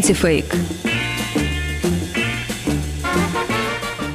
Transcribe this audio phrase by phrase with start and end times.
[0.00, 0.46] Антифейк.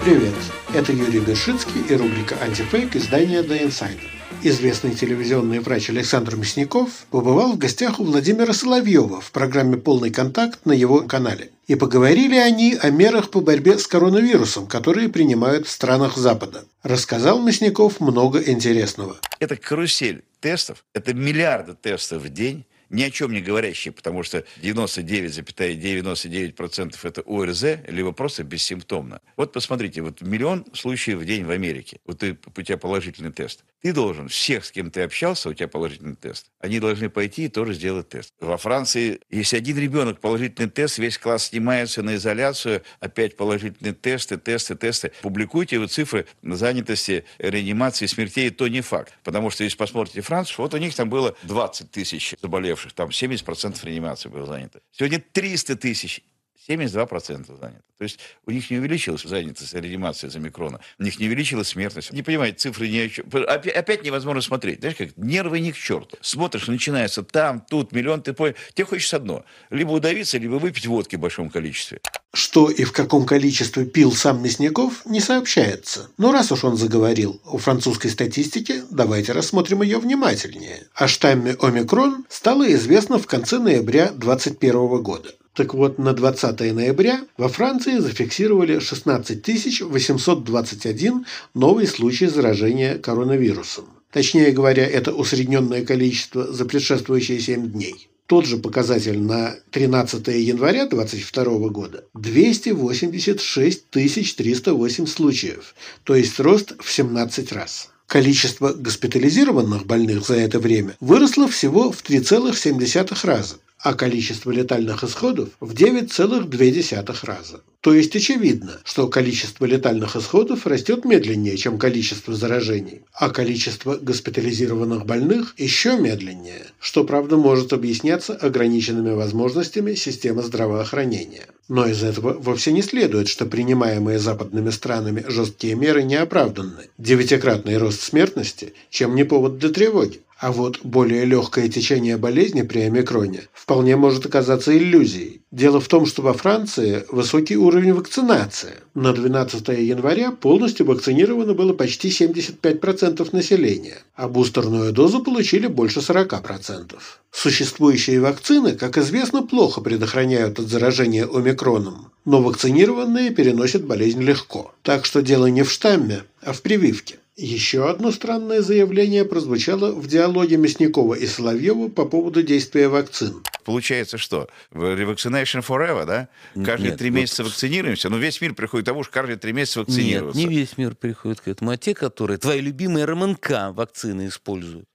[0.03, 0.33] Привет,
[0.73, 3.99] это Юрий Бершицкий и рубрика «Антифейк» издания «The Insider».
[4.41, 10.65] Известный телевизионный врач Александр Мясников побывал в гостях у Владимира Соловьева в программе «Полный контакт»
[10.65, 11.51] на его канале.
[11.67, 16.65] И поговорили они о мерах по борьбе с коронавирусом, которые принимают в странах Запада.
[16.81, 19.17] Рассказал Мясников много интересного.
[19.39, 24.45] Это карусель тестов, это миллиарды тестов в день, ни о чем не говорящие, потому что
[24.61, 29.21] 99,99% ,99 это ОРЗ, либо просто бессимптомно.
[29.37, 31.99] Вот посмотрите, вот миллион случаев в день в Америке.
[32.05, 33.63] Вот ты, у тебя положительный тест.
[33.85, 37.49] Ты должен, всех, с кем ты общался, у тебя положительный тест, они должны пойти и
[37.49, 38.33] тоже сделать тест.
[38.39, 44.37] Во Франции, если один ребенок положительный тест, весь класс снимается на изоляцию, опять положительные тесты,
[44.37, 45.11] тесты, тесты.
[45.21, 49.13] Публикуйте вы цифры занятости, реанимации, смертей, то не факт.
[49.23, 53.85] Потому что если посмотрите Францию, вот у них там было 20 тысяч заболевших, там 70%
[53.85, 54.79] реанимации было занято.
[54.93, 56.23] Сегодня 300 тысяч
[56.67, 57.83] 72% заняты.
[57.97, 62.11] То есть у них не увеличилась занятость реанимация за микрона, у них не увеличилась смертность.
[62.11, 63.11] Не понимаете, цифры не...
[63.45, 64.79] Опять, невозможно смотреть.
[64.79, 66.17] Знаешь, как нервы не к черту.
[66.21, 68.55] Смотришь, начинается там, тут, миллион, ты понял.
[68.73, 69.45] Тебе хочется одно.
[69.69, 72.01] Либо удавиться, либо выпить водки в большом количестве.
[72.33, 76.09] Что и в каком количестве пил сам Мясников, не сообщается.
[76.17, 80.87] Но раз уж он заговорил о французской статистике, давайте рассмотрим ее внимательнее.
[80.93, 85.31] О штамме омикрон стало известно в конце ноября 2021 года.
[85.55, 93.85] Так вот, на 20 ноября во Франции зафиксировали 16 821 новый случай заражения коронавирусом.
[94.11, 98.09] Точнее говоря, это усредненное количество за предшествующие 7 дней.
[98.27, 106.91] Тот же показатель на 13 января 2022 года– 286 308 случаев, то есть рост в
[106.91, 107.91] 17 раз.
[108.07, 115.49] Количество госпитализированных больных за это время выросло всего в 3,7 раза а количество летальных исходов
[115.59, 117.61] в 9,2 раза.
[117.81, 125.05] То есть очевидно, что количество летальных исходов растет медленнее, чем количество заражений, а количество госпитализированных
[125.05, 131.45] больных еще медленнее, что, правда, может объясняться ограниченными возможностями системы здравоохранения.
[131.67, 136.89] Но из этого вовсе не следует, что принимаемые западными странами жесткие меры не оправданы.
[136.97, 140.21] Девятикратный рост смертности– чем не повод для тревоги.
[140.45, 145.41] А вот более легкое течение болезни при омикроне вполне может оказаться иллюзией.
[145.49, 148.73] Дело в том, что во Франции высокий уровень вакцинации.
[148.93, 156.93] На 12 января полностью вакцинировано было почти 75% населения, а бустерную дозу получили больше 40%.
[157.31, 164.75] Существующие вакцины, как известно, плохо предохраняют от заражения омикроном, но вакцинированные переносят болезнь легко.
[164.83, 167.15] Так что дело не в штамме, а в прививке.
[167.37, 173.43] Еще одно странное заявление прозвучало в диалоге Мясникова и Соловьева по поводу действия вакцин.
[173.65, 174.47] Получается что?
[174.71, 176.29] Revaccination forever, да?
[176.63, 177.49] Каждые три месяца вот...
[177.49, 180.39] вакцинируемся, но весь мир приходит к тому, что каждые три месяца вакцинируются.
[180.39, 184.87] Нет, не весь мир приходит к этому, а те, которые твои любимые РМНК вакцины используют.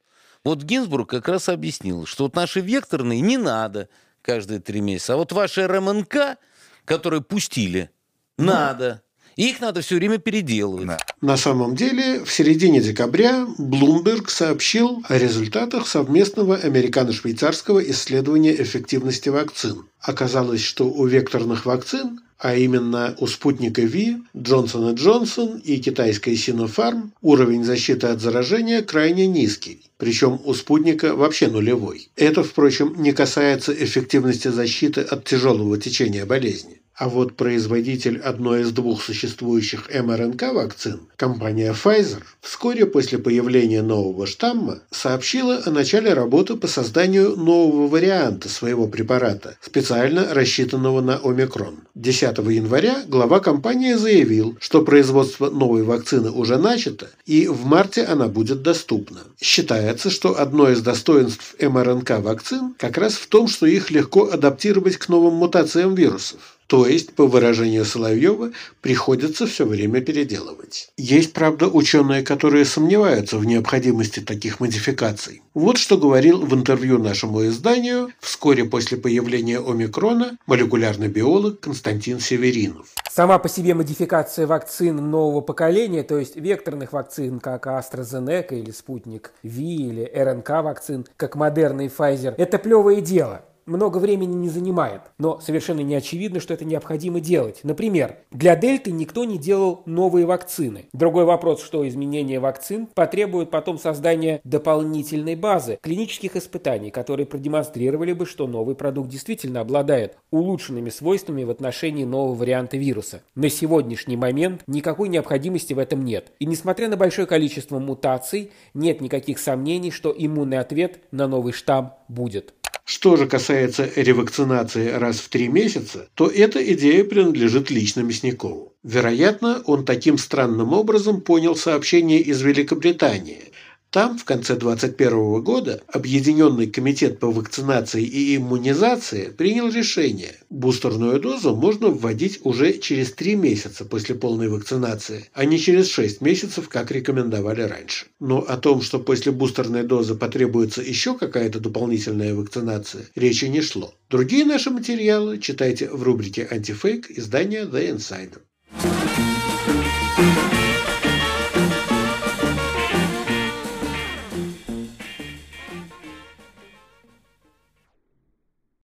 [0.43, 3.91] Вот Гинзбург как раз объяснил, что вот наши векторные не надо
[4.23, 6.39] каждые три месяца, а вот ваши РМНК,
[6.87, 7.91] которые пустили,
[8.39, 9.03] надо.
[9.37, 10.87] Их надо все время переделывать.
[10.87, 10.99] Да.
[11.21, 19.85] На самом деле, в середине декабря Bloomberg сообщил о результатах совместного американо-швейцарского исследования эффективности вакцин.
[20.01, 26.35] Оказалось, что у векторных вакцин а именно у спутника Ви, Джонсон и Джонсон и китайской
[26.35, 32.09] Sinopharm уровень защиты от заражения крайне низкий, причем у спутника вообще нулевой.
[32.17, 36.80] Это, впрочем, не касается эффективности защиты от тяжелого течения болезни.
[37.01, 44.81] А вот производитель одной из двух существующих МРНК-вакцин, компания Pfizer, вскоре после появления нового штамма
[44.91, 51.77] сообщила о начале работы по созданию нового варианта своего препарата, специально рассчитанного на омикрон.
[51.95, 58.29] 10 января глава компании заявил, что производство новой вакцины уже начато, и в марте она
[58.29, 59.21] будет доступна.
[59.41, 65.09] Считается, что одно из достоинств МРНК-вакцин как раз в том, что их легко адаптировать к
[65.09, 66.60] новым мутациям вирусов.
[66.71, 70.93] То есть, по выражению Соловьева, приходится все время переделывать.
[70.97, 75.43] Есть, правда, ученые, которые сомневаются в необходимости таких модификаций.
[75.53, 82.87] Вот что говорил в интервью нашему изданию вскоре после появления омикрона молекулярный биолог Константин Северинов.
[83.11, 89.33] Сама по себе модификация вакцин нового поколения, то есть векторных вакцин, как AstraZeneca или Спутник
[89.43, 93.43] V или РНК вакцин, как Moderna и Pfizer, это плевое дело.
[93.71, 95.03] Много времени не занимает.
[95.19, 97.61] Но совершенно не очевидно, что это необходимо делать.
[97.63, 100.87] Например, для дельты никто не делал новые вакцины.
[100.93, 108.27] Другой вопрос, что изменение вакцин потребует потом создания дополнительной базы клинических испытаний, которые продемонстрировали бы,
[108.27, 113.23] что новый продукт действительно обладает улучшенными свойствами в отношении нового варианта вируса.
[113.35, 116.33] На сегодняшний момент никакой необходимости в этом нет.
[116.41, 121.95] И несмотря на большое количество мутаций, нет никаких сомнений, что иммунный ответ на новый штамм
[122.09, 122.53] будет.
[122.85, 128.75] Что же касается ревакцинации раз в три месяца, то эта идея принадлежит лично Мясникову.
[128.83, 133.50] Вероятно, он таким странным образом понял сообщение из Великобритании,
[133.91, 140.37] там в конце 2021 года Объединенный комитет по вакцинации и иммунизации принял решение.
[140.49, 146.21] Бустерную дозу можно вводить уже через 3 месяца после полной вакцинации, а не через 6
[146.21, 148.07] месяцев, как рекомендовали раньше.
[148.21, 153.95] Но о том, что после бустерной дозы потребуется еще какая-то дополнительная вакцинация, речи не шло.
[154.09, 158.41] Другие наши материалы читайте в рубрике «Антифейк» издания The Insider.